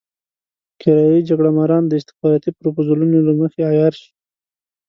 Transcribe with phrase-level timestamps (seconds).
[0.81, 4.09] کرايه يي جګړه ماران د استخباراتي پروپوزلونو له مخې عيار شي.